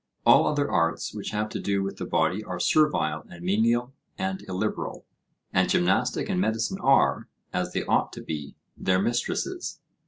[0.25, 4.43] All other arts which have to do with the body are servile and menial and
[4.49, 5.05] illiberal;
[5.53, 9.79] and gymnastic and medicine are, as they ought to be, their mistresses.